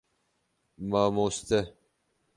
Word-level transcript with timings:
Mamoste 0.89 1.59